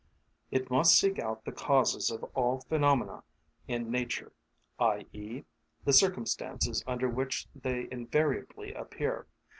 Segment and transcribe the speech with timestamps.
[0.49, 3.23] It must seek out the causes of all phenomena
[3.67, 4.31] in nature,
[4.79, 5.43] i.e.,
[5.85, 9.27] the circumstances under which they invariably appear.